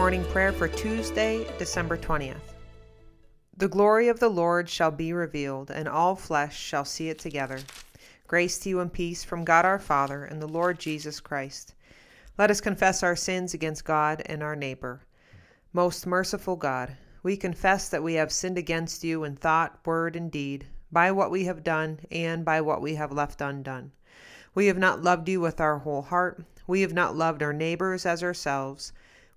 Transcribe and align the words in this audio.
Morning 0.00 0.24
prayer 0.24 0.50
for 0.50 0.66
Tuesday, 0.66 1.46
December 1.58 1.98
20th. 1.98 2.54
The 3.58 3.68
glory 3.68 4.08
of 4.08 4.18
the 4.18 4.30
Lord 4.30 4.66
shall 4.66 4.90
be 4.90 5.12
revealed, 5.12 5.70
and 5.70 5.86
all 5.86 6.16
flesh 6.16 6.58
shall 6.58 6.86
see 6.86 7.10
it 7.10 7.18
together. 7.18 7.58
Grace 8.26 8.58
to 8.60 8.70
you 8.70 8.80
and 8.80 8.90
peace 8.90 9.24
from 9.24 9.44
God 9.44 9.66
our 9.66 9.78
Father 9.78 10.24
and 10.24 10.40
the 10.40 10.48
Lord 10.48 10.78
Jesus 10.78 11.20
Christ. 11.20 11.74
Let 12.38 12.50
us 12.50 12.62
confess 12.62 13.02
our 13.02 13.14
sins 13.14 13.52
against 13.52 13.84
God 13.84 14.22
and 14.24 14.42
our 14.42 14.56
neighbor. 14.56 15.02
Most 15.74 16.06
merciful 16.06 16.56
God, 16.56 16.96
we 17.22 17.36
confess 17.36 17.90
that 17.90 18.02
we 18.02 18.14
have 18.14 18.32
sinned 18.32 18.56
against 18.56 19.04
you 19.04 19.22
in 19.22 19.36
thought, 19.36 19.80
word, 19.84 20.16
and 20.16 20.32
deed, 20.32 20.66
by 20.90 21.12
what 21.12 21.30
we 21.30 21.44
have 21.44 21.62
done 21.62 22.00
and 22.10 22.42
by 22.42 22.62
what 22.62 22.80
we 22.80 22.94
have 22.94 23.12
left 23.12 23.42
undone. 23.42 23.92
We 24.54 24.68
have 24.68 24.78
not 24.78 25.02
loved 25.02 25.28
you 25.28 25.42
with 25.42 25.60
our 25.60 25.80
whole 25.80 26.00
heart. 26.00 26.42
We 26.66 26.80
have 26.80 26.94
not 26.94 27.16
loved 27.16 27.42
our 27.42 27.52
neighbors 27.52 28.06
as 28.06 28.22
ourselves. 28.22 28.94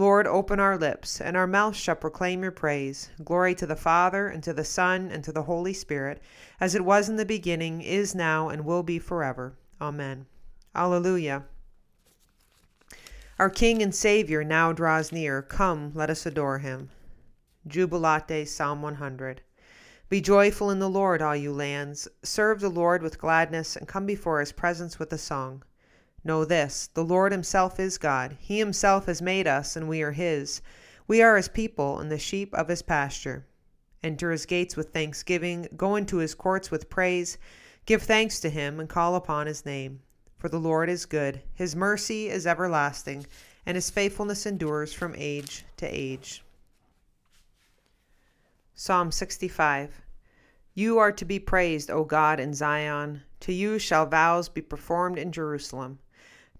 Lord, 0.00 0.26
open 0.26 0.58
our 0.58 0.78
lips, 0.78 1.20
and 1.20 1.36
our 1.36 1.46
mouth 1.46 1.76
shall 1.76 1.94
proclaim 1.94 2.42
your 2.42 2.52
praise. 2.52 3.10
Glory 3.22 3.54
to 3.56 3.66
the 3.66 3.76
Father, 3.76 4.28
and 4.28 4.42
to 4.42 4.54
the 4.54 4.64
Son, 4.64 5.10
and 5.10 5.22
to 5.24 5.30
the 5.30 5.42
Holy 5.42 5.74
Spirit, 5.74 6.22
as 6.58 6.74
it 6.74 6.86
was 6.86 7.10
in 7.10 7.16
the 7.16 7.26
beginning, 7.26 7.82
is 7.82 8.14
now, 8.14 8.48
and 8.48 8.64
will 8.64 8.82
be 8.82 8.98
forever. 8.98 9.58
Amen. 9.78 10.24
Alleluia. 10.74 11.44
Our 13.38 13.50
King 13.50 13.82
and 13.82 13.94
Savior 13.94 14.42
now 14.42 14.72
draws 14.72 15.12
near. 15.12 15.42
Come, 15.42 15.92
let 15.94 16.08
us 16.08 16.24
adore 16.24 16.60
him. 16.60 16.88
Jubilate, 17.66 18.48
Psalm 18.48 18.80
100. 18.80 19.42
Be 20.08 20.22
joyful 20.22 20.70
in 20.70 20.78
the 20.78 20.88
Lord, 20.88 21.20
all 21.20 21.36
you 21.36 21.52
lands. 21.52 22.08
Serve 22.22 22.60
the 22.60 22.70
Lord 22.70 23.02
with 23.02 23.18
gladness, 23.18 23.76
and 23.76 23.86
come 23.86 24.06
before 24.06 24.40
his 24.40 24.52
presence 24.52 24.98
with 24.98 25.12
a 25.12 25.18
song. 25.18 25.62
Know 26.22 26.44
this 26.44 26.88
the 26.92 27.02
Lord 27.02 27.32
Himself 27.32 27.80
is 27.80 27.96
God. 27.96 28.36
He 28.38 28.58
Himself 28.58 29.06
has 29.06 29.22
made 29.22 29.46
us, 29.46 29.74
and 29.74 29.88
we 29.88 30.02
are 30.02 30.12
His. 30.12 30.60
We 31.06 31.22
are 31.22 31.36
His 31.36 31.48
people, 31.48 31.98
and 31.98 32.12
the 32.12 32.18
sheep 32.18 32.52
of 32.52 32.68
His 32.68 32.82
pasture. 32.82 33.46
Enter 34.02 34.30
His 34.30 34.44
gates 34.44 34.76
with 34.76 34.92
thanksgiving, 34.92 35.66
go 35.76 35.96
into 35.96 36.18
His 36.18 36.34
courts 36.34 36.70
with 36.70 36.90
praise. 36.90 37.38
Give 37.86 38.02
thanks 38.02 38.38
to 38.40 38.50
Him, 38.50 38.78
and 38.78 38.88
call 38.88 39.14
upon 39.14 39.46
His 39.46 39.64
name. 39.64 40.02
For 40.36 40.50
the 40.50 40.60
Lord 40.60 40.90
is 40.90 41.06
good, 41.06 41.40
His 41.54 41.74
mercy 41.74 42.28
is 42.28 42.46
everlasting, 42.46 43.26
and 43.64 43.74
His 43.74 43.88
faithfulness 43.88 44.44
endures 44.44 44.92
from 44.92 45.14
age 45.16 45.64
to 45.78 45.86
age. 45.86 46.44
Psalm 48.74 49.10
65 49.10 50.02
You 50.74 50.98
are 50.98 51.12
to 51.12 51.24
be 51.24 51.38
praised, 51.38 51.90
O 51.90 52.04
God, 52.04 52.38
in 52.38 52.52
Zion. 52.52 53.22
To 53.40 53.54
you 53.54 53.78
shall 53.78 54.04
vows 54.04 54.50
be 54.50 54.60
performed 54.60 55.18
in 55.18 55.32
Jerusalem. 55.32 55.98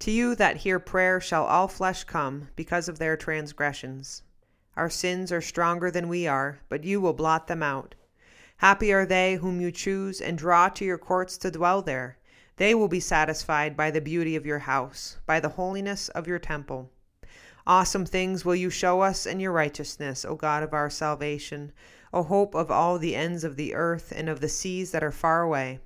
To 0.00 0.10
you 0.10 0.34
that 0.36 0.56
hear 0.56 0.78
prayer 0.78 1.20
shall 1.20 1.44
all 1.44 1.68
flesh 1.68 2.04
come, 2.04 2.48
because 2.56 2.88
of 2.88 2.98
their 2.98 3.18
transgressions. 3.18 4.22
Our 4.74 4.88
sins 4.88 5.30
are 5.30 5.42
stronger 5.42 5.90
than 5.90 6.08
we 6.08 6.26
are, 6.26 6.60
but 6.70 6.84
you 6.84 7.02
will 7.02 7.12
blot 7.12 7.48
them 7.48 7.62
out. 7.62 7.94
Happy 8.56 8.94
are 8.94 9.04
they 9.04 9.34
whom 9.34 9.60
you 9.60 9.70
choose 9.70 10.22
and 10.22 10.38
draw 10.38 10.70
to 10.70 10.86
your 10.86 10.96
courts 10.96 11.36
to 11.38 11.50
dwell 11.50 11.82
there. 11.82 12.16
They 12.56 12.74
will 12.74 12.88
be 12.88 12.98
satisfied 12.98 13.76
by 13.76 13.90
the 13.90 14.00
beauty 14.00 14.36
of 14.36 14.46
your 14.46 14.60
house, 14.60 15.18
by 15.26 15.38
the 15.38 15.50
holiness 15.50 16.08
of 16.08 16.26
your 16.26 16.38
temple. 16.38 16.90
Awesome 17.66 18.06
things 18.06 18.42
will 18.42 18.56
you 18.56 18.70
show 18.70 19.02
us 19.02 19.26
in 19.26 19.38
your 19.38 19.52
righteousness, 19.52 20.24
O 20.24 20.34
God 20.34 20.62
of 20.62 20.72
our 20.72 20.88
salvation, 20.88 21.72
O 22.10 22.22
hope 22.22 22.54
of 22.54 22.70
all 22.70 22.98
the 22.98 23.14
ends 23.14 23.44
of 23.44 23.56
the 23.56 23.74
earth 23.74 24.14
and 24.16 24.30
of 24.30 24.40
the 24.40 24.48
seas 24.48 24.92
that 24.92 25.04
are 25.04 25.12
far 25.12 25.42
away. 25.42 25.78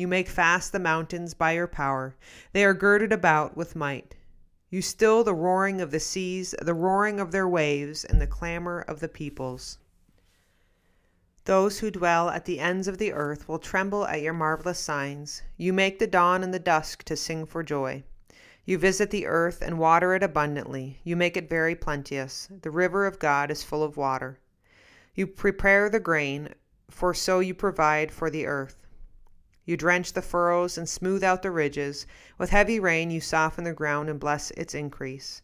You 0.00 0.08
make 0.08 0.30
fast 0.30 0.72
the 0.72 0.78
mountains 0.78 1.34
by 1.34 1.52
your 1.52 1.66
power. 1.66 2.16
They 2.54 2.64
are 2.64 2.72
girded 2.72 3.12
about 3.12 3.54
with 3.54 3.76
might. 3.76 4.14
You 4.70 4.80
still 4.80 5.22
the 5.22 5.34
roaring 5.34 5.82
of 5.82 5.90
the 5.90 6.00
seas, 6.00 6.54
the 6.58 6.72
roaring 6.72 7.20
of 7.20 7.32
their 7.32 7.46
waves, 7.46 8.02
and 8.02 8.18
the 8.18 8.26
clamor 8.26 8.80
of 8.80 9.00
the 9.00 9.08
peoples. 9.08 9.76
Those 11.44 11.80
who 11.80 11.90
dwell 11.90 12.30
at 12.30 12.46
the 12.46 12.60
ends 12.60 12.88
of 12.88 12.96
the 12.96 13.12
earth 13.12 13.46
will 13.46 13.58
tremble 13.58 14.06
at 14.06 14.22
your 14.22 14.32
marvelous 14.32 14.78
signs. 14.78 15.42
You 15.58 15.74
make 15.74 15.98
the 15.98 16.06
dawn 16.06 16.42
and 16.42 16.54
the 16.54 16.58
dusk 16.58 17.02
to 17.02 17.14
sing 17.14 17.44
for 17.44 17.62
joy. 17.62 18.02
You 18.64 18.78
visit 18.78 19.10
the 19.10 19.26
earth 19.26 19.60
and 19.60 19.78
water 19.78 20.14
it 20.14 20.22
abundantly. 20.22 21.00
You 21.04 21.14
make 21.14 21.36
it 21.36 21.50
very 21.50 21.74
plenteous. 21.74 22.48
The 22.62 22.70
river 22.70 23.04
of 23.04 23.18
God 23.18 23.50
is 23.50 23.62
full 23.62 23.82
of 23.82 23.98
water. 23.98 24.38
You 25.14 25.26
prepare 25.26 25.90
the 25.90 26.00
grain, 26.00 26.54
for 26.88 27.12
so 27.12 27.40
you 27.40 27.52
provide 27.52 28.10
for 28.10 28.30
the 28.30 28.46
earth. 28.46 28.79
You 29.70 29.76
drench 29.76 30.14
the 30.14 30.20
furrows 30.20 30.76
and 30.76 30.88
smooth 30.88 31.22
out 31.22 31.42
the 31.42 31.52
ridges. 31.52 32.04
With 32.38 32.50
heavy 32.50 32.80
rain 32.80 33.12
you 33.12 33.20
soften 33.20 33.62
the 33.62 33.72
ground 33.72 34.08
and 34.08 34.18
bless 34.18 34.50
its 34.50 34.74
increase. 34.74 35.42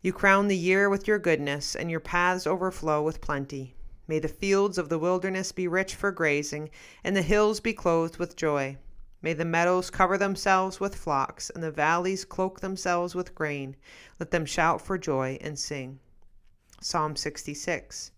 You 0.00 0.12
crown 0.12 0.46
the 0.46 0.56
year 0.56 0.88
with 0.88 1.08
your 1.08 1.18
goodness, 1.18 1.74
and 1.74 1.90
your 1.90 1.98
paths 1.98 2.46
overflow 2.46 3.02
with 3.02 3.20
plenty. 3.20 3.74
May 4.06 4.20
the 4.20 4.28
fields 4.28 4.78
of 4.78 4.90
the 4.90 4.98
wilderness 5.00 5.50
be 5.50 5.66
rich 5.66 5.96
for 5.96 6.12
grazing, 6.12 6.70
and 7.02 7.16
the 7.16 7.22
hills 7.22 7.58
be 7.58 7.72
clothed 7.72 8.16
with 8.16 8.36
joy. 8.36 8.78
May 9.20 9.32
the 9.32 9.44
meadows 9.44 9.90
cover 9.90 10.16
themselves 10.16 10.78
with 10.78 10.94
flocks, 10.94 11.50
and 11.50 11.60
the 11.60 11.72
valleys 11.72 12.24
cloak 12.24 12.60
themselves 12.60 13.16
with 13.16 13.34
grain. 13.34 13.74
Let 14.20 14.30
them 14.30 14.46
shout 14.46 14.82
for 14.82 14.98
joy 14.98 15.36
and 15.40 15.58
sing. 15.58 15.98
Psalm 16.80 17.16
66. 17.16 18.12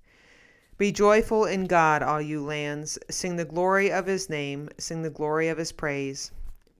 Be 0.78 0.92
joyful 0.92 1.46
in 1.46 1.64
God, 1.64 2.02
all 2.02 2.20
you 2.20 2.44
lands. 2.44 2.98
Sing 3.08 3.36
the 3.36 3.46
glory 3.46 3.90
of 3.90 4.04
his 4.04 4.28
name, 4.28 4.68
sing 4.76 5.00
the 5.00 5.08
glory 5.08 5.48
of 5.48 5.56
his 5.56 5.72
praise. 5.72 6.32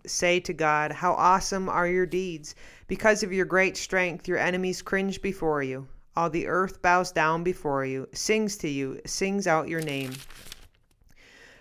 Say 0.05 0.39
to 0.41 0.53
God, 0.53 0.93
How 0.93 1.15
awesome 1.15 1.67
are 1.71 1.89
your 1.89 2.05
deeds! 2.05 2.55
Because 2.89 3.23
of 3.23 3.33
your 3.33 3.47
great 3.47 3.75
strength, 3.75 4.29
your 4.29 4.37
enemies 4.37 4.83
cringe 4.83 5.23
before 5.23 5.63
you. 5.63 5.89
All 6.15 6.29
the 6.29 6.47
earth 6.47 6.83
bows 6.83 7.11
down 7.11 7.43
before 7.43 7.87
you, 7.87 8.07
sings 8.13 8.59
to 8.59 8.69
you, 8.69 9.01
sings 9.07 9.47
out 9.47 9.71
your 9.71 9.81
name. 9.81 10.13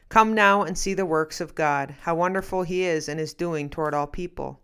Come 0.10 0.34
now 0.34 0.64
and 0.64 0.78
see 0.78 0.94
the 0.94 1.06
works 1.06 1.40
of 1.40 1.56
God, 1.56 1.96
how 2.02 2.16
wonderful 2.16 2.64
he 2.64 2.84
is 2.84 3.08
in 3.08 3.18
his 3.18 3.34
doing 3.34 3.70
toward 3.70 3.94
all 3.94 4.08
people. 4.08 4.60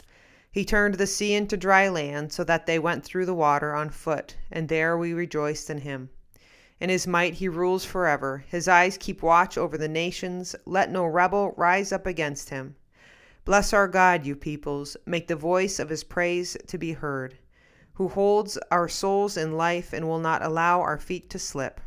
He 0.51 0.65
turned 0.65 0.95
the 0.95 1.07
sea 1.07 1.35
into 1.35 1.55
dry 1.55 1.87
land 1.87 2.33
so 2.33 2.43
that 2.43 2.65
they 2.65 2.79
went 2.79 3.05
through 3.05 3.27
the 3.27 3.33
water 3.33 3.73
on 3.73 3.91
foot, 3.91 4.35
and 4.51 4.67
there 4.67 4.97
we 4.97 5.13
rejoiced 5.13 5.69
in 5.69 5.77
him. 5.77 6.09
In 6.81 6.89
his 6.89 7.05
might 7.05 7.35
he 7.35 7.47
rules 7.47 7.85
forever. 7.85 8.43
His 8.47 8.67
eyes 8.67 8.97
keep 8.97 9.21
watch 9.21 9.55
over 9.55 9.77
the 9.77 9.87
nations. 9.87 10.55
Let 10.65 10.89
no 10.89 11.05
rebel 11.05 11.53
rise 11.55 11.91
up 11.91 12.07
against 12.07 12.49
him. 12.49 12.75
Bless 13.45 13.71
our 13.71 13.87
God, 13.87 14.25
you 14.25 14.35
peoples. 14.35 14.97
Make 15.05 15.27
the 15.27 15.35
voice 15.35 15.77
of 15.77 15.89
his 15.89 16.03
praise 16.03 16.57
to 16.65 16.79
be 16.79 16.93
heard, 16.93 17.37
who 17.93 18.07
holds 18.07 18.57
our 18.71 18.87
souls 18.87 19.37
in 19.37 19.55
life 19.57 19.93
and 19.93 20.07
will 20.07 20.17
not 20.17 20.41
allow 20.41 20.81
our 20.81 20.97
feet 20.97 21.29
to 21.29 21.37
slip. 21.37 21.79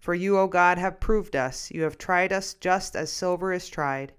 For 0.00 0.14
you, 0.14 0.36
O 0.36 0.48
God, 0.48 0.78
have 0.78 0.98
proved 0.98 1.36
us. 1.36 1.70
You 1.70 1.84
have 1.84 1.96
tried 1.96 2.32
us 2.32 2.54
just 2.54 2.96
as 2.96 3.12
silver 3.12 3.52
is 3.52 3.68
tried. 3.68 4.10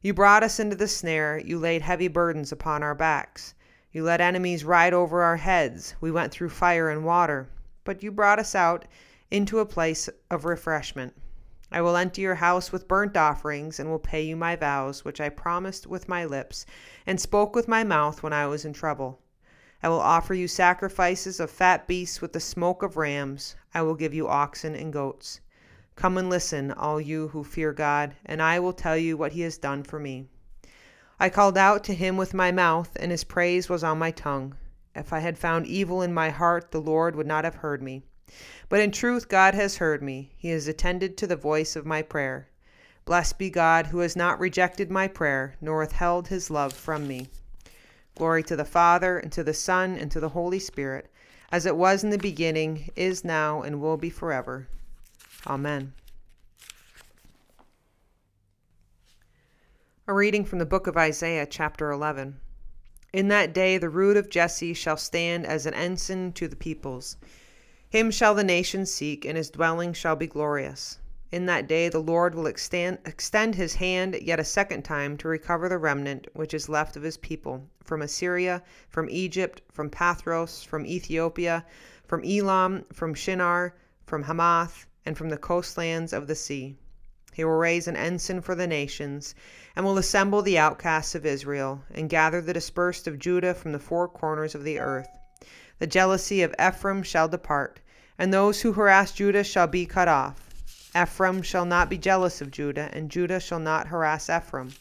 You 0.00 0.14
brought 0.14 0.42
us 0.42 0.58
into 0.58 0.76
the 0.76 0.88
snare. 0.88 1.36
You 1.44 1.58
laid 1.58 1.82
heavy 1.82 2.08
burdens 2.08 2.52
upon 2.52 2.82
our 2.82 2.94
backs. 2.94 3.52
You 3.92 4.02
let 4.02 4.22
enemies 4.22 4.64
ride 4.64 4.94
over 4.94 5.22
our 5.22 5.36
heads. 5.36 5.94
We 6.00 6.10
went 6.10 6.32
through 6.32 6.48
fire 6.48 6.88
and 6.88 7.04
water. 7.04 7.50
But 7.84 8.02
you 8.02 8.10
brought 8.10 8.38
us 8.38 8.54
out 8.54 8.86
into 9.30 9.58
a 9.58 9.66
place 9.66 10.08
of 10.30 10.44
refreshment. 10.44 11.14
I 11.70 11.82
will 11.82 11.96
enter 11.96 12.22
your 12.22 12.36
house 12.36 12.72
with 12.72 12.88
burnt 12.88 13.16
offerings, 13.16 13.78
and 13.78 13.90
will 13.90 13.98
pay 13.98 14.22
you 14.22 14.36
my 14.36 14.56
vows, 14.56 15.04
which 15.04 15.20
I 15.20 15.28
promised 15.28 15.86
with 15.86 16.08
my 16.08 16.24
lips, 16.24 16.64
and 17.06 17.20
spoke 17.20 17.54
with 17.54 17.68
my 17.68 17.84
mouth 17.84 18.22
when 18.22 18.32
I 18.32 18.46
was 18.46 18.64
in 18.64 18.72
trouble. 18.72 19.20
I 19.82 19.90
will 19.90 20.00
offer 20.00 20.32
you 20.32 20.48
sacrifices 20.48 21.40
of 21.40 21.50
fat 21.50 21.86
beasts 21.86 22.22
with 22.22 22.32
the 22.32 22.40
smoke 22.40 22.82
of 22.82 22.96
rams. 22.96 23.54
I 23.74 23.82
will 23.82 23.94
give 23.94 24.14
you 24.14 24.26
oxen 24.28 24.74
and 24.74 24.92
goats. 24.92 25.40
Come 25.94 26.16
and 26.16 26.30
listen, 26.30 26.72
all 26.72 27.00
you 27.00 27.28
who 27.28 27.44
fear 27.44 27.72
God, 27.72 28.14
and 28.24 28.40
I 28.40 28.58
will 28.60 28.72
tell 28.72 28.96
you 28.96 29.16
what 29.16 29.32
he 29.32 29.42
has 29.42 29.58
done 29.58 29.82
for 29.82 30.00
me. 30.00 30.26
I 31.20 31.28
called 31.28 31.58
out 31.58 31.84
to 31.84 31.94
him 31.94 32.16
with 32.16 32.32
my 32.32 32.50
mouth, 32.50 32.96
and 32.98 33.10
his 33.10 33.24
praise 33.24 33.68
was 33.68 33.84
on 33.84 33.98
my 33.98 34.10
tongue. 34.10 34.54
If 34.94 35.12
I 35.12 35.18
had 35.18 35.36
found 35.36 35.66
evil 35.66 36.00
in 36.00 36.14
my 36.14 36.30
heart, 36.30 36.70
the 36.70 36.80
Lord 36.80 37.14
would 37.14 37.26
not 37.26 37.44
have 37.44 37.56
heard 37.56 37.82
me. 37.82 38.04
But 38.68 38.80
in 38.80 38.90
truth, 38.90 39.28
God 39.28 39.54
has 39.54 39.76
heard 39.76 40.02
me. 40.02 40.30
He 40.36 40.48
has 40.48 40.68
attended 40.68 41.16
to 41.16 41.26
the 41.26 41.36
voice 41.36 41.76
of 41.76 41.86
my 41.86 42.02
prayer. 42.02 42.48
Blessed 43.04 43.38
be 43.38 43.48
God, 43.48 43.86
who 43.86 44.00
has 44.00 44.14
not 44.14 44.38
rejected 44.38 44.90
my 44.90 45.08
prayer, 45.08 45.54
nor 45.60 45.78
withheld 45.78 46.28
his 46.28 46.50
love 46.50 46.72
from 46.72 47.08
me. 47.08 47.28
Glory 48.14 48.42
to 48.42 48.56
the 48.56 48.64
Father, 48.64 49.18
and 49.18 49.32
to 49.32 49.42
the 49.42 49.54
Son, 49.54 49.96
and 49.96 50.10
to 50.10 50.20
the 50.20 50.30
Holy 50.30 50.58
Spirit, 50.58 51.10
as 51.50 51.64
it 51.64 51.76
was 51.76 52.04
in 52.04 52.10
the 52.10 52.18
beginning, 52.18 52.90
is 52.96 53.24
now, 53.24 53.62
and 53.62 53.80
will 53.80 53.96
be 53.96 54.10
forever. 54.10 54.68
Amen. 55.46 55.94
A 60.06 60.12
reading 60.12 60.44
from 60.44 60.58
the 60.58 60.66
book 60.66 60.86
of 60.86 60.96
Isaiah, 60.96 61.46
chapter 61.46 61.90
11. 61.90 62.40
In 63.12 63.28
that 63.28 63.54
day 63.54 63.78
the 63.78 63.88
root 63.88 64.18
of 64.18 64.28
Jesse 64.28 64.74
shall 64.74 64.98
stand 64.98 65.46
as 65.46 65.64
an 65.64 65.72
ensign 65.72 66.32
to 66.32 66.46
the 66.46 66.56
peoples. 66.56 67.16
Him 67.90 68.10
shall 68.10 68.34
the 68.34 68.44
nations 68.44 68.92
seek, 68.92 69.24
and 69.24 69.36
his 69.36 69.48
dwelling 69.48 69.94
shall 69.94 70.14
be 70.14 70.26
glorious. 70.26 70.98
In 71.32 71.46
that 71.46 71.66
day 71.66 71.88
the 71.88 72.00
Lord 72.00 72.34
will 72.34 72.46
extend, 72.46 72.98
extend 73.06 73.54
his 73.54 73.76
hand 73.76 74.14
yet 74.20 74.38
a 74.38 74.44
second 74.44 74.82
time 74.82 75.16
to 75.16 75.28
recover 75.28 75.70
the 75.70 75.78
remnant 75.78 76.26
which 76.34 76.52
is 76.52 76.68
left 76.68 76.96
of 76.96 77.02
his 77.02 77.16
people 77.16 77.66
from 77.82 78.02
Assyria, 78.02 78.62
from 78.90 79.08
Egypt, 79.08 79.62
from 79.72 79.88
Pathros, 79.88 80.62
from 80.62 80.84
Ethiopia, 80.84 81.64
from 82.06 82.22
Elam, 82.24 82.84
from 82.92 83.14
Shinar, 83.14 83.74
from 84.04 84.24
Hamath, 84.24 84.86
and 85.06 85.16
from 85.16 85.30
the 85.30 85.38
coastlands 85.38 86.12
of 86.12 86.26
the 86.26 86.34
sea. 86.34 86.76
He 87.32 87.42
will 87.42 87.56
raise 87.56 87.88
an 87.88 87.96
ensign 87.96 88.42
for 88.42 88.54
the 88.54 88.66
nations, 88.66 89.34
and 89.74 89.86
will 89.86 89.96
assemble 89.96 90.42
the 90.42 90.58
outcasts 90.58 91.14
of 91.14 91.24
Israel, 91.24 91.82
and 91.90 92.10
gather 92.10 92.42
the 92.42 92.52
dispersed 92.52 93.06
of 93.06 93.18
Judah 93.18 93.54
from 93.54 93.72
the 93.72 93.78
four 93.78 94.08
corners 94.08 94.54
of 94.54 94.64
the 94.64 94.78
earth. 94.78 95.08
The 95.78 95.86
jealousy 95.86 96.42
of 96.42 96.52
Ephraim 96.60 97.04
shall 97.04 97.28
depart, 97.28 97.78
and 98.18 98.34
those 98.34 98.62
who 98.62 98.72
harass 98.72 99.12
Judah 99.12 99.44
shall 99.44 99.68
be 99.68 99.86
cut 99.86 100.08
off. 100.08 100.50
Ephraim 101.00 101.42
shall 101.42 101.64
not 101.64 101.88
be 101.88 101.96
jealous 101.96 102.40
of 102.40 102.50
Judah, 102.50 102.90
and 102.92 103.08
Judah 103.08 103.38
shall 103.38 103.60
not 103.60 103.86
harass 103.86 104.28
Ephraim. 104.28 104.72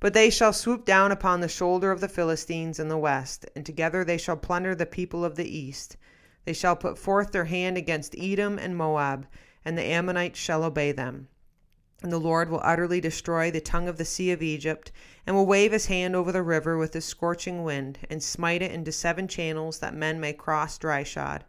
But 0.00 0.14
they 0.14 0.30
shall 0.30 0.52
swoop 0.52 0.84
down 0.84 1.12
upon 1.12 1.40
the 1.40 1.48
shoulder 1.48 1.92
of 1.92 2.00
the 2.00 2.08
Philistines 2.08 2.80
in 2.80 2.88
the 2.88 2.98
west, 2.98 3.46
and 3.54 3.64
together 3.64 4.02
they 4.02 4.18
shall 4.18 4.36
plunder 4.36 4.74
the 4.74 4.84
people 4.84 5.24
of 5.24 5.36
the 5.36 5.48
east. 5.48 5.96
They 6.44 6.54
shall 6.54 6.74
put 6.74 6.98
forth 6.98 7.30
their 7.30 7.44
hand 7.44 7.76
against 7.76 8.16
Edom 8.18 8.58
and 8.58 8.76
Moab, 8.76 9.28
and 9.64 9.78
the 9.78 9.84
Ammonites 9.84 10.40
shall 10.40 10.64
obey 10.64 10.90
them. 10.90 11.28
And 12.02 12.12
the 12.12 12.18
Lord 12.18 12.48
will 12.48 12.60
utterly 12.62 13.00
destroy 13.00 13.50
the 13.50 13.60
tongue 13.60 13.88
of 13.88 13.98
the 13.98 14.04
sea 14.04 14.30
of 14.30 14.42
Egypt, 14.42 14.92
and 15.26 15.34
will 15.34 15.46
wave 15.46 15.72
his 15.72 15.86
hand 15.86 16.14
over 16.14 16.30
the 16.30 16.42
river 16.42 16.78
with 16.78 16.94
his 16.94 17.04
scorching 17.04 17.64
wind, 17.64 17.98
and 18.08 18.22
smite 18.22 18.62
it 18.62 18.70
into 18.70 18.92
seven 18.92 19.26
channels, 19.26 19.80
that 19.80 19.94
men 19.94 20.20
may 20.20 20.32
cross 20.32 20.78
dryshod. 20.78 21.44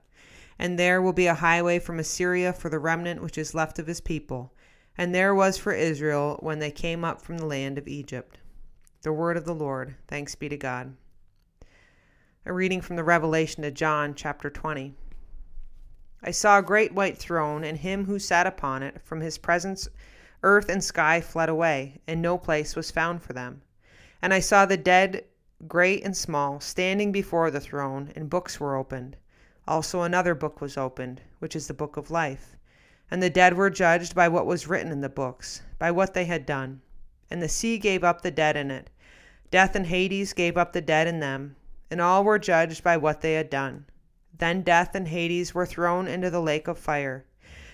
And 0.57 0.77
there 0.77 1.01
will 1.01 1.13
be 1.13 1.27
a 1.27 1.35
highway 1.35 1.77
from 1.77 1.99
Assyria 1.99 2.51
for 2.51 2.69
the 2.69 2.79
remnant 2.79 3.21
which 3.21 3.37
is 3.37 3.53
left 3.53 3.79
of 3.79 3.87
his 3.87 4.01
people. 4.01 4.51
And 4.97 5.15
there 5.15 5.33
was 5.33 5.57
for 5.57 5.71
Israel 5.71 6.37
when 6.41 6.59
they 6.59 6.71
came 6.71 7.05
up 7.05 7.21
from 7.21 7.37
the 7.37 7.45
land 7.45 7.77
of 7.77 7.87
Egypt. 7.87 8.39
The 9.03 9.13
word 9.13 9.37
of 9.37 9.45
the 9.45 9.55
Lord. 9.55 9.95
Thanks 10.07 10.35
be 10.35 10.49
to 10.49 10.57
God. 10.57 10.97
A 12.45 12.51
reading 12.51 12.81
from 12.81 12.97
the 12.97 13.03
Revelation 13.03 13.63
to 13.63 13.71
John, 13.71 14.13
chapter 14.15 14.49
20. 14.49 14.93
I 16.21 16.31
saw 16.31 16.57
a 16.57 16.63
great 16.63 16.93
white 16.93 17.17
throne, 17.17 17.63
and 17.63 17.77
him 17.77 18.05
who 18.05 18.19
sat 18.19 18.45
upon 18.45 18.83
it, 18.83 19.01
from 19.01 19.21
his 19.21 19.37
presence 19.37 19.87
Earth 20.41 20.69
and 20.69 20.81
sky 20.81 21.19
fled 21.19 21.49
away, 21.49 21.99
and 22.07 22.21
no 22.21 22.37
place 22.37 22.73
was 22.73 22.91
found 22.91 23.21
for 23.21 23.33
them. 23.33 23.61
And 24.21 24.33
I 24.33 24.39
saw 24.39 24.65
the 24.65 24.77
dead, 24.77 25.25
great 25.67 26.01
and 26.05 26.15
small, 26.15 26.61
standing 26.61 27.11
before 27.11 27.51
the 27.51 27.59
throne, 27.59 28.13
and 28.15 28.29
books 28.29 28.57
were 28.57 28.77
opened. 28.77 29.17
Also 29.67 30.01
another 30.01 30.33
book 30.33 30.61
was 30.61 30.77
opened, 30.77 31.19
which 31.39 31.57
is 31.57 31.67
the 31.67 31.73
book 31.73 31.97
of 31.97 32.09
life. 32.09 32.55
And 33.11 33.21
the 33.21 33.29
dead 33.29 33.57
were 33.57 33.69
judged 33.69 34.15
by 34.15 34.29
what 34.29 34.45
was 34.45 34.65
written 34.65 34.93
in 34.93 35.01
the 35.01 35.09
books, 35.09 35.61
by 35.77 35.91
what 35.91 36.13
they 36.13 36.23
had 36.23 36.45
done. 36.45 36.79
And 37.29 37.41
the 37.41 37.49
sea 37.49 37.77
gave 37.77 38.05
up 38.05 38.21
the 38.21 38.31
dead 38.31 38.55
in 38.55 38.71
it. 38.71 38.89
Death 39.51 39.75
and 39.75 39.87
Hades 39.87 40.31
gave 40.31 40.55
up 40.55 40.71
the 40.71 40.79
dead 40.79 41.05
in 41.05 41.19
them, 41.19 41.57
and 41.91 41.99
all 41.99 42.23
were 42.23 42.39
judged 42.39 42.81
by 42.81 42.95
what 42.95 43.19
they 43.19 43.33
had 43.33 43.49
done. 43.49 43.87
Then 44.37 44.61
death 44.61 44.95
and 44.95 45.09
Hades 45.09 45.53
were 45.53 45.65
thrown 45.65 46.07
into 46.07 46.29
the 46.29 46.41
lake 46.41 46.69
of 46.69 46.79
fire. 46.79 47.25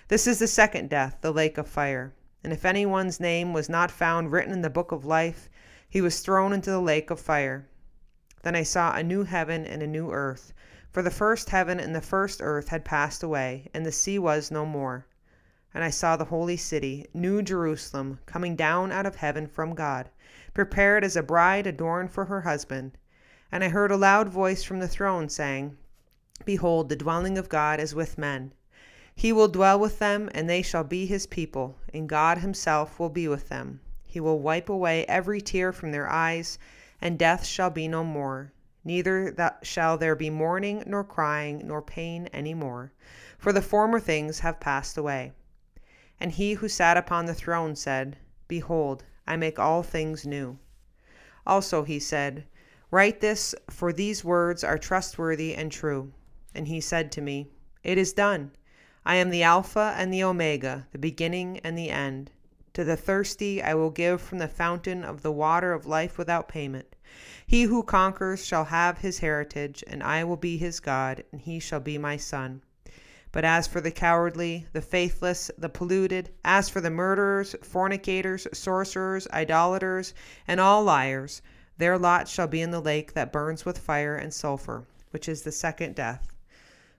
This 0.08 0.26
is 0.26 0.40
the 0.40 0.48
second 0.48 0.90
death, 0.90 1.18
the 1.22 1.32
lake 1.32 1.60
of 1.60 1.68
fire 1.68 2.16
and 2.46 2.54
if 2.54 2.64
anyone's 2.64 3.20
name 3.20 3.54
was 3.54 3.70
not 3.70 3.90
found 3.90 4.32
written 4.32 4.54
in 4.54 4.62
the 4.62 4.70
book 4.70 4.92
of 4.92 5.04
life, 5.04 5.50
he 5.90 6.00
was 6.00 6.20
thrown 6.20 6.54
into 6.54 6.70
the 6.70 6.80
lake 6.80 7.10
of 7.10 7.20
fire. 7.20 7.68
Then 8.44 8.56
I 8.56 8.62
saw 8.62 8.94
a 8.94 9.02
new 9.02 9.24
heaven 9.24 9.66
and 9.66 9.82
a 9.82 9.88
new 9.88 10.12
earth, 10.12 10.54
for 10.92 11.02
the 11.02 11.10
first 11.10 11.50
heaven 11.50 11.80
and 11.80 11.96
the 11.96 12.02
first 12.02 12.44
earth 12.44 12.68
had 12.68 12.86
passed 12.86 13.24
away, 13.24 13.68
and 13.74 13.84
the 13.84 13.92
sea 13.92 14.20
was 14.20 14.52
no 14.52 14.64
more. 14.64 15.08
And 15.74 15.84
I 15.84 15.90
saw 15.90 16.16
the 16.16 16.26
holy 16.26 16.56
city, 16.56 17.08
New 17.16 17.42
Jerusalem, 17.42 18.20
coming 18.28 18.56
down 18.56 18.92
out 18.92 19.08
of 19.08 19.16
heaven 19.16 19.48
from 19.48 19.74
God, 19.74 20.12
prepared 20.54 21.04
as 21.04 21.16
a 21.16 21.24
bride 21.24 21.66
adorned 21.66 22.12
for 22.12 22.26
her 22.26 22.42
husband. 22.42 22.96
And 23.52 23.64
I 23.64 23.70
heard 23.70 23.90
a 23.90 23.98
loud 23.98 24.30
voice 24.30 24.62
from 24.62 24.78
the 24.78 24.88
throne 24.88 25.30
saying, 25.30 25.78
Behold, 26.46 26.90
the 26.90 26.96
dwelling 26.96 27.40
of 27.40 27.50
God 27.50 27.80
is 27.80 27.96
with 27.96 28.20
men 28.20 28.54
he 29.18 29.32
will 29.32 29.48
dwell 29.48 29.80
with 29.80 29.98
them, 30.00 30.30
and 30.34 30.50
they 30.50 30.62
shall 30.62 30.84
be 30.84 31.06
his 31.06 31.26
people, 31.26 31.78
and 31.94 32.10
God 32.10 32.40
himself 32.40 33.00
will 33.00 33.10
be 33.10 33.30
with 33.30 33.48
them. 33.48 33.80
He 34.06 34.20
will 34.20 34.40
wipe 34.40 34.68
away 34.68 35.06
every 35.06 35.40
tear 35.40 35.72
from 35.72 35.94
their 35.94 36.10
eyes, 36.10 36.60
and 37.00 37.18
death 37.18 37.46
shall 37.46 37.70
be 37.70 37.88
no 37.88 38.04
more. 38.04 38.52
Neither 38.84 39.34
shall 39.64 39.98
there 39.98 40.18
be 40.18 40.30
mourning, 40.30 40.84
nor 40.86 41.06
crying, 41.06 41.62
nor 41.66 41.82
pain 41.82 42.28
any 42.34 42.54
more, 42.54 42.92
for 43.38 43.54
the 43.54 43.62
former 43.62 44.02
things 44.02 44.40
have 44.40 44.60
passed 44.60 44.98
away. 44.98 45.32
And 46.20 46.34
he 46.34 46.56
who 46.56 46.68
sat 46.68 46.98
upon 46.98 47.26
the 47.26 47.34
throne 47.34 47.78
said, 47.78 48.18
Behold, 48.50 49.06
I 49.26 49.38
make 49.38 49.58
all 49.58 49.82
things 49.82 50.26
new. 50.26 50.60
Also 51.48 51.84
he 51.84 52.00
said, 52.00 52.46
Write 52.92 53.22
this, 53.22 53.56
for 53.70 53.94
these 53.94 54.26
words 54.26 54.62
are 54.62 54.78
trustworthy 54.78 55.56
and 55.56 55.72
true. 55.72 56.12
And 56.54 56.68
he 56.68 56.82
said 56.82 57.14
to 57.14 57.22
me, 57.22 57.50
It 57.82 57.98
is 57.98 58.12
done. 58.12 58.52
I 59.07 59.18
am 59.18 59.30
the 59.30 59.44
Alpha 59.44 59.94
and 59.98 60.12
the 60.12 60.24
Omega, 60.24 60.88
the 60.92 60.98
beginning 60.98 61.60
and 61.63 61.78
the 61.78 61.92
end. 61.92 62.31
To 62.74 62.84
the 62.84 62.98
thirsty 62.98 63.62
I 63.62 63.75
will 63.75 63.92
give 63.92 64.19
from 64.19 64.40
the 64.40 64.48
fountain 64.48 65.04
of 65.04 65.22
the 65.22 65.31
water 65.31 65.74
of 65.74 65.86
life 65.86 66.18
without 66.18 66.48
payment. 66.48 66.96
He 67.46 67.63
who 67.63 67.84
conquers 67.84 68.44
shall 68.44 68.66
have 68.66 68.98
his 68.98 69.19
heritage, 69.19 69.84
and 69.86 70.01
I 70.01 70.24
will 70.24 70.38
be 70.38 70.58
his 70.58 70.80
God, 70.80 71.24
and 71.32 71.39
he 71.39 71.60
shall 71.60 71.80
be 71.80 72.00
my 72.00 72.18
son. 72.18 72.63
But 73.32 73.46
as 73.46 73.68
for 73.68 73.80
the 73.80 73.91
cowardly, 73.91 74.65
the 74.74 74.82
faithless, 74.82 75.51
the 75.56 75.70
polluted, 75.70 76.32
as 76.44 76.70
for 76.70 76.82
the 76.82 76.89
murderers, 76.89 77.56
fornicators, 77.62 78.48
sorcerers, 78.53 79.27
idolaters, 79.32 80.15
and 80.48 80.60
all 80.60 80.84
liars, 80.84 81.44
their 81.77 82.00
lot 82.00 82.27
shall 82.27 82.48
be 82.48 82.62
in 82.62 82.72
the 82.72 82.82
lake 82.82 83.13
that 83.13 83.32
burns 83.32 83.65
with 83.65 83.77
fire 83.77 84.15
and 84.15 84.34
sulphur, 84.34 84.88
which 85.12 85.30
is 85.30 85.44
the 85.44 85.51
second 85.51 85.94
death. 85.94 86.36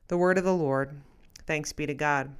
The 0.06 0.16
word 0.16 0.38
of 0.38 0.44
the 0.44 0.54
Lord. 0.54 1.00
Thanks 1.46 1.72
be 1.72 1.86
to 1.86 1.94
God. 1.94 2.34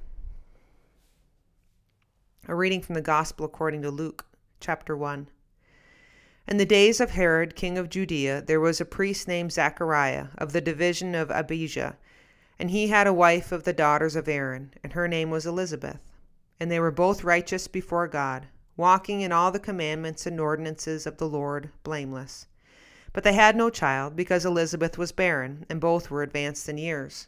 A 2.45 2.53
reading 2.53 2.81
from 2.81 2.95
the 2.95 3.01
Gospel 3.01 3.45
according 3.45 3.81
to 3.83 3.89
Luke, 3.89 4.25
chapter 4.59 4.97
1. 4.97 5.29
In 6.45 6.57
the 6.57 6.65
days 6.65 6.99
of 6.99 7.11
Herod, 7.11 7.55
king 7.55 7.77
of 7.77 7.89
Judea, 7.89 8.41
there 8.41 8.59
was 8.59 8.81
a 8.81 8.85
priest 8.85 9.25
named 9.25 9.53
Zachariah 9.53 10.27
of 10.37 10.51
the 10.51 10.59
division 10.59 11.15
of 11.15 11.31
Abijah, 11.31 11.95
and 12.59 12.69
he 12.69 12.89
had 12.89 13.07
a 13.07 13.13
wife 13.13 13.53
of 13.53 13.63
the 13.63 13.71
daughters 13.71 14.17
of 14.17 14.27
Aaron, 14.27 14.73
and 14.83 14.91
her 14.91 15.07
name 15.07 15.29
was 15.29 15.45
Elizabeth. 15.45 16.01
And 16.59 16.69
they 16.69 16.79
were 16.79 16.91
both 16.91 17.23
righteous 17.23 17.69
before 17.69 18.09
God, 18.09 18.47
walking 18.75 19.21
in 19.21 19.31
all 19.31 19.51
the 19.51 19.59
commandments 19.59 20.25
and 20.25 20.37
ordinances 20.37 21.07
of 21.07 21.17
the 21.17 21.29
Lord 21.29 21.69
blameless. 21.83 22.47
But 23.13 23.23
they 23.23 23.33
had 23.33 23.55
no 23.55 23.69
child, 23.69 24.17
because 24.17 24.45
Elizabeth 24.45 24.97
was 24.97 25.13
barren, 25.13 25.65
and 25.69 25.79
both 25.79 26.11
were 26.11 26.23
advanced 26.23 26.67
in 26.67 26.77
years. 26.77 27.27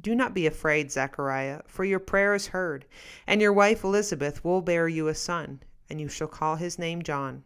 do 0.00 0.14
not 0.14 0.34
be 0.34 0.46
afraid, 0.46 0.90
Zechariah, 0.90 1.62
for 1.66 1.84
your 1.84 2.00
prayer 2.00 2.34
is 2.34 2.48
heard, 2.48 2.86
and 3.26 3.40
your 3.40 3.52
wife 3.52 3.84
Elizabeth 3.84 4.44
will 4.44 4.60
bear 4.60 4.88
you 4.88 5.06
a 5.06 5.14
son, 5.14 5.62
and 5.88 6.00
you 6.00 6.08
shall 6.08 6.26
call 6.26 6.56
his 6.56 6.78
name 6.78 7.02
John. 7.02 7.44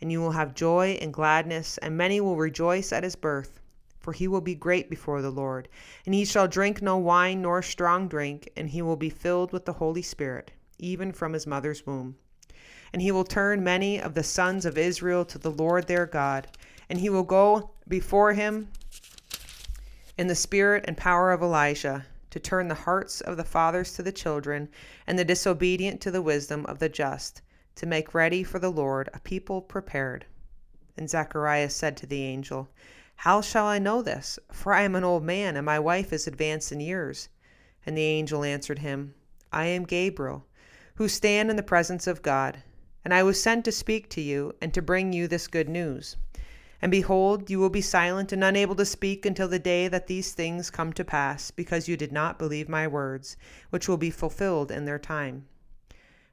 And 0.00 0.10
you 0.10 0.20
will 0.20 0.32
have 0.32 0.54
joy 0.54 0.98
and 1.00 1.14
gladness, 1.14 1.78
and 1.78 1.96
many 1.96 2.20
will 2.20 2.36
rejoice 2.36 2.92
at 2.92 3.04
his 3.04 3.14
birth. 3.14 3.60
For 4.00 4.12
he 4.12 4.26
will 4.26 4.40
be 4.40 4.54
great 4.54 4.90
before 4.90 5.22
the 5.22 5.30
Lord, 5.30 5.68
and 6.04 6.14
he 6.14 6.24
shall 6.24 6.48
drink 6.48 6.82
no 6.82 6.98
wine 6.98 7.40
nor 7.40 7.62
strong 7.62 8.08
drink, 8.08 8.50
and 8.56 8.68
he 8.68 8.82
will 8.82 8.96
be 8.96 9.08
filled 9.08 9.52
with 9.52 9.64
the 9.64 9.74
Holy 9.74 10.02
Spirit, 10.02 10.50
even 10.78 11.12
from 11.12 11.32
his 11.32 11.46
mother's 11.46 11.86
womb. 11.86 12.16
And 12.92 13.00
he 13.00 13.12
will 13.12 13.24
turn 13.24 13.64
many 13.64 14.00
of 14.00 14.14
the 14.14 14.22
sons 14.22 14.66
of 14.66 14.76
Israel 14.76 15.24
to 15.24 15.38
the 15.38 15.50
Lord 15.50 15.86
their 15.86 16.06
God, 16.06 16.48
and 16.90 17.00
he 17.00 17.08
will 17.08 17.22
go 17.22 17.70
before 17.88 18.34
him 18.34 18.68
in 20.16 20.28
the 20.28 20.34
spirit 20.34 20.84
and 20.86 20.96
power 20.96 21.32
of 21.32 21.42
Elijah, 21.42 22.06
to 22.30 22.38
turn 22.38 22.68
the 22.68 22.74
hearts 22.74 23.20
of 23.20 23.36
the 23.36 23.44
fathers 23.44 23.92
to 23.94 24.02
the 24.02 24.12
children, 24.12 24.68
and 25.06 25.18
the 25.18 25.24
disobedient 25.24 26.00
to 26.00 26.10
the 26.10 26.22
wisdom 26.22 26.64
of 26.66 26.78
the 26.78 26.88
just, 26.88 27.42
to 27.74 27.86
make 27.86 28.14
ready 28.14 28.44
for 28.44 28.58
the 28.58 28.70
Lord 28.70 29.08
a 29.12 29.18
people 29.20 29.60
prepared. 29.60 30.26
And 30.96 31.10
Zacharias 31.10 31.74
said 31.74 31.96
to 31.96 32.06
the 32.06 32.22
angel, 32.22 32.68
How 33.16 33.40
shall 33.40 33.66
I 33.66 33.80
know 33.80 34.02
this? 34.02 34.38
For 34.52 34.72
I 34.72 34.82
am 34.82 34.94
an 34.94 35.02
old 35.02 35.24
man, 35.24 35.56
and 35.56 35.66
my 35.66 35.78
wife 35.80 36.12
is 36.12 36.26
advanced 36.26 36.70
in 36.70 36.78
years. 36.78 37.28
And 37.84 37.96
the 37.96 38.02
angel 38.02 38.44
answered 38.44 38.78
him, 38.78 39.14
I 39.52 39.66
am 39.66 39.84
Gabriel, 39.84 40.46
who 40.94 41.08
stand 41.08 41.50
in 41.50 41.56
the 41.56 41.62
presence 41.62 42.06
of 42.06 42.22
God, 42.22 42.62
and 43.04 43.12
I 43.12 43.24
was 43.24 43.42
sent 43.42 43.64
to 43.64 43.72
speak 43.72 44.08
to 44.10 44.20
you 44.20 44.54
and 44.60 44.72
to 44.74 44.80
bring 44.80 45.12
you 45.12 45.26
this 45.26 45.48
good 45.48 45.68
news. 45.68 46.16
And 46.84 46.90
behold, 46.90 47.48
you 47.48 47.60
will 47.60 47.70
be 47.70 47.80
silent 47.80 48.30
and 48.30 48.44
unable 48.44 48.74
to 48.74 48.84
speak 48.84 49.24
until 49.24 49.48
the 49.48 49.58
day 49.58 49.88
that 49.88 50.06
these 50.06 50.34
things 50.34 50.68
come 50.68 50.92
to 50.92 51.02
pass, 51.02 51.50
because 51.50 51.88
you 51.88 51.96
did 51.96 52.12
not 52.12 52.38
believe 52.38 52.68
my 52.68 52.86
words, 52.86 53.38
which 53.70 53.88
will 53.88 53.96
be 53.96 54.10
fulfilled 54.10 54.70
in 54.70 54.84
their 54.84 54.98
time. 54.98 55.46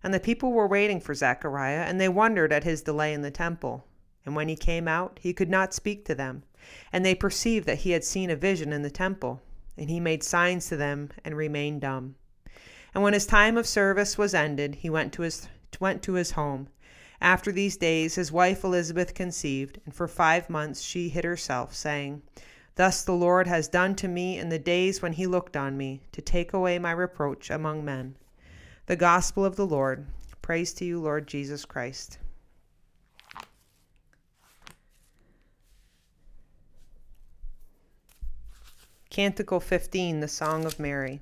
And 0.03 0.13
the 0.13 0.19
people 0.19 0.51
were 0.51 0.67
waiting 0.67 0.99
for 0.99 1.15
Zechariah, 1.15 1.83
and 1.83 2.01
they 2.01 2.09
wondered 2.09 2.51
at 2.51 2.65
his 2.65 2.81
delay 2.81 3.13
in 3.13 3.21
the 3.21 3.31
temple. 3.31 3.85
And 4.25 4.35
when 4.35 4.49
he 4.49 4.57
came 4.57 4.89
out, 4.89 5.21
he 5.23 5.31
could 5.31 5.49
not 5.49 5.73
speak 5.73 6.03
to 6.03 6.15
them. 6.15 6.43
And 6.91 7.05
they 7.05 7.15
perceived 7.15 7.65
that 7.67 7.79
he 7.79 7.91
had 7.91 8.03
seen 8.03 8.29
a 8.29 8.35
vision 8.35 8.73
in 8.73 8.81
the 8.81 8.89
temple. 8.89 9.41
And 9.77 9.89
he 9.89 10.01
made 10.01 10.21
signs 10.21 10.67
to 10.67 10.75
them 10.75 11.11
and 11.23 11.37
remained 11.37 11.79
dumb. 11.79 12.15
And 12.93 13.01
when 13.01 13.13
his 13.13 13.25
time 13.25 13.57
of 13.57 13.65
service 13.65 14.17
was 14.17 14.33
ended, 14.33 14.75
he 14.75 14.89
went 14.89 15.13
to 15.13 15.21
his, 15.21 15.47
went 15.79 16.03
to 16.03 16.15
his 16.15 16.31
home. 16.31 16.67
After 17.21 17.51
these 17.51 17.77
days, 17.77 18.15
his 18.15 18.31
wife 18.31 18.63
Elizabeth 18.63 19.13
conceived, 19.13 19.79
and 19.85 19.93
for 19.93 20.07
five 20.07 20.49
months 20.49 20.81
she 20.81 21.07
hid 21.07 21.23
herself, 21.23 21.75
saying, 21.75 22.23
Thus 22.75 23.03
the 23.03 23.13
Lord 23.13 23.45
has 23.45 23.67
done 23.67 23.95
to 23.97 24.07
me 24.07 24.39
in 24.39 24.49
the 24.49 24.57
days 24.57 25.03
when 25.03 25.13
he 25.13 25.27
looked 25.27 25.55
on 25.55 25.77
me, 25.77 26.01
to 26.13 26.21
take 26.21 26.51
away 26.51 26.79
my 26.79 26.91
reproach 26.91 27.51
among 27.51 27.85
men. 27.85 28.15
The 28.87 28.95
Gospel 28.95 29.45
of 29.45 29.55
the 29.55 29.67
Lord. 29.67 30.07
Praise 30.41 30.73
to 30.73 30.85
you, 30.85 30.99
Lord 30.99 31.27
Jesus 31.27 31.63
Christ. 31.63 32.17
Canticle 39.11 39.59
15, 39.59 40.21
the 40.21 40.27
Song 40.27 40.65
of 40.65 40.79
Mary. 40.79 41.21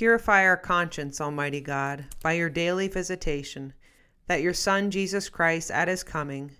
Purify 0.00 0.46
our 0.46 0.56
conscience, 0.56 1.20
Almighty 1.20 1.60
God, 1.60 2.06
by 2.22 2.32
your 2.32 2.48
daily 2.48 2.88
visitation, 2.88 3.74
that 4.28 4.40
your 4.40 4.54
Son, 4.54 4.90
Jesus 4.90 5.28
Christ, 5.28 5.70
at 5.70 5.88
his 5.88 6.02
coming, 6.02 6.52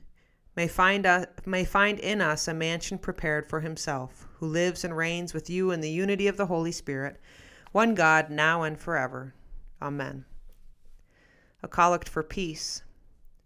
may 0.57 0.69
find, 0.69 1.07
us, 1.07 1.25
may 1.47 1.65
find 1.65 1.99
in 2.01 2.21
us 2.21 2.47
a 2.47 2.53
mansion 2.53 2.99
prepared 2.99 3.49
for 3.49 3.61
himself, 3.61 4.29
who 4.35 4.47
lives 4.47 4.85
and 4.85 4.95
reigns 4.95 5.33
with 5.33 5.49
you 5.49 5.71
in 5.71 5.81
the 5.81 5.89
unity 5.89 6.27
of 6.27 6.37
the 6.37 6.45
Holy 6.45 6.71
Spirit, 6.71 7.19
one 7.73 7.95
God, 7.95 8.29
now 8.29 8.63
and 8.63 8.79
forever. 8.79 9.35
Amen. 9.81 10.27
A 11.63 11.69
collect 11.69 12.11
for 12.11 12.23
peace. 12.23 12.83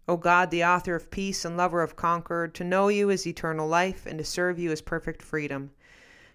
O 0.09 0.17
God, 0.17 0.51
the 0.51 0.65
author 0.65 0.95
of 0.95 1.09
peace 1.09 1.45
and 1.45 1.55
lover 1.55 1.81
of 1.81 1.95
concord, 1.95 2.53
to 2.55 2.65
know 2.65 2.89
you 2.89 3.09
is 3.09 3.25
eternal 3.25 3.65
life, 3.65 4.05
and 4.05 4.17
to 4.17 4.25
serve 4.25 4.59
you 4.59 4.73
is 4.73 4.81
perfect 4.81 5.21
freedom. 5.21 5.71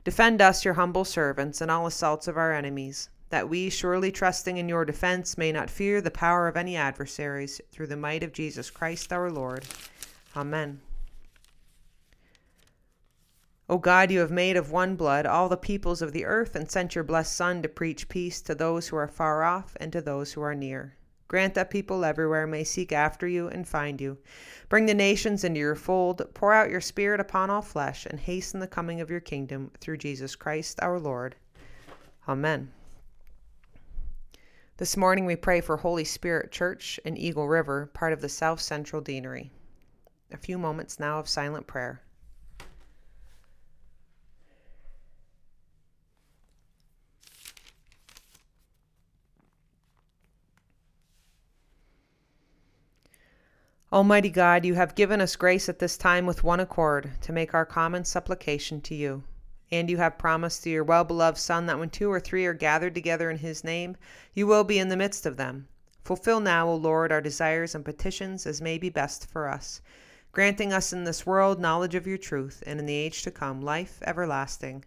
Defend 0.02 0.40
us, 0.40 0.64
your 0.64 0.74
humble 0.80 1.04
servants, 1.04 1.60
in 1.60 1.68
all 1.68 1.86
assaults 1.86 2.26
of 2.26 2.38
our 2.38 2.54
enemies 2.54 3.10
that 3.30 3.48
we, 3.48 3.70
surely 3.70 4.12
trusting 4.12 4.58
in 4.58 4.68
your 4.68 4.84
defense, 4.84 5.38
may 5.38 5.50
not 5.50 5.70
fear 5.70 6.00
the 6.00 6.10
power 6.10 6.46
of 6.46 6.56
any 6.56 6.76
adversaries, 6.76 7.60
through 7.72 7.86
the 7.86 7.96
might 7.96 8.22
of 8.22 8.32
Jesus 8.32 8.70
Christ 8.70 9.12
our 9.12 9.30
Lord. 9.30 9.64
Amen. 10.36 10.80
O 13.68 13.78
God, 13.78 14.10
you 14.10 14.18
have 14.18 14.32
made 14.32 14.56
of 14.56 14.72
one 14.72 14.96
blood 14.96 15.26
all 15.26 15.48
the 15.48 15.56
peoples 15.56 16.02
of 16.02 16.12
the 16.12 16.24
earth, 16.24 16.56
and 16.56 16.68
sent 16.68 16.96
your 16.96 17.04
blessed 17.04 17.36
Son 17.36 17.62
to 17.62 17.68
preach 17.68 18.08
peace 18.08 18.40
to 18.42 18.54
those 18.54 18.88
who 18.88 18.96
are 18.96 19.06
far 19.06 19.44
off 19.44 19.76
and 19.78 19.92
to 19.92 20.00
those 20.00 20.32
who 20.32 20.42
are 20.42 20.56
near. 20.56 20.96
Grant 21.28 21.54
that 21.54 21.70
people 21.70 22.04
everywhere 22.04 22.48
may 22.48 22.64
seek 22.64 22.90
after 22.90 23.28
you 23.28 23.46
and 23.46 23.68
find 23.68 24.00
you. 24.00 24.18
Bring 24.68 24.86
the 24.86 24.94
nations 24.94 25.44
into 25.44 25.60
your 25.60 25.76
fold, 25.76 26.20
pour 26.34 26.52
out 26.52 26.70
your 26.70 26.80
Spirit 26.80 27.20
upon 27.20 27.48
all 27.48 27.62
flesh, 27.62 28.04
and 28.06 28.18
hasten 28.18 28.58
the 28.58 28.66
coming 28.66 29.00
of 29.00 29.08
your 29.08 29.20
kingdom 29.20 29.70
through 29.78 29.98
Jesus 29.98 30.34
Christ 30.34 30.80
our 30.82 30.98
Lord. 30.98 31.36
Amen. 32.26 32.72
This 34.80 34.96
morning 34.96 35.26
we 35.26 35.36
pray 35.36 35.60
for 35.60 35.76
Holy 35.76 36.04
Spirit 36.04 36.50
Church 36.50 36.98
in 37.04 37.14
Eagle 37.18 37.46
River, 37.46 37.90
part 37.92 38.14
of 38.14 38.22
the 38.22 38.30
South 38.30 38.62
Central 38.62 39.02
Deanery. 39.02 39.50
A 40.32 40.38
few 40.38 40.56
moments 40.56 40.98
now 40.98 41.18
of 41.18 41.28
silent 41.28 41.66
prayer. 41.66 42.00
Almighty 53.92 54.30
God, 54.30 54.64
you 54.64 54.76
have 54.76 54.94
given 54.94 55.20
us 55.20 55.36
grace 55.36 55.68
at 55.68 55.78
this 55.78 55.98
time 55.98 56.24
with 56.24 56.42
one 56.42 56.58
accord 56.58 57.10
to 57.20 57.34
make 57.34 57.52
our 57.52 57.66
common 57.66 58.06
supplication 58.06 58.80
to 58.80 58.94
you. 58.94 59.24
And 59.72 59.88
you 59.88 59.98
have 59.98 60.18
promised 60.18 60.64
to 60.64 60.70
your 60.70 60.84
well 60.84 61.04
beloved 61.04 61.38
Son 61.38 61.66
that 61.66 61.78
when 61.78 61.90
two 61.90 62.10
or 62.10 62.20
three 62.20 62.46
are 62.46 62.54
gathered 62.54 62.94
together 62.94 63.30
in 63.30 63.38
his 63.38 63.62
name, 63.62 63.96
you 64.34 64.46
will 64.46 64.64
be 64.64 64.78
in 64.78 64.88
the 64.88 64.96
midst 64.96 65.26
of 65.26 65.36
them. 65.36 65.68
Fulfill 66.02 66.40
now, 66.40 66.66
O 66.68 66.74
Lord, 66.74 67.12
our 67.12 67.20
desires 67.20 67.74
and 67.74 67.84
petitions 67.84 68.46
as 68.46 68.60
may 68.60 68.78
be 68.78 68.88
best 68.88 69.26
for 69.26 69.48
us, 69.48 69.80
granting 70.32 70.72
us 70.72 70.92
in 70.92 71.04
this 71.04 71.24
world 71.26 71.60
knowledge 71.60 71.94
of 71.94 72.06
your 72.06 72.18
truth, 72.18 72.62
and 72.66 72.80
in 72.80 72.86
the 72.86 72.94
age 72.94 73.22
to 73.22 73.30
come 73.30 73.60
life 73.60 74.00
everlasting. 74.04 74.84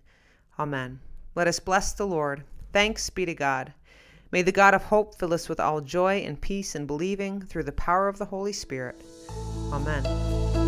Amen. 0.60 1.00
Let 1.36 1.48
us 1.48 1.60
bless 1.60 1.94
the 1.94 2.08
Lord. 2.08 2.44
Thanks 2.72 3.10
be 3.10 3.26
to 3.26 3.34
God. 3.34 3.74
May 4.32 4.42
the 4.42 4.52
God 4.52 4.74
of 4.74 4.86
hope 4.86 5.16
fill 5.16 5.34
us 5.34 5.48
with 5.48 5.60
all 5.60 5.80
joy 5.80 6.18
and 6.18 6.42
peace 6.42 6.76
in 6.76 6.88
believing 6.88 7.42
through 7.42 7.64
the 7.64 7.72
power 7.72 8.08
of 8.08 8.18
the 8.18 8.26
Holy 8.26 8.54
Spirit. 8.54 9.00
Amen. 9.72 10.63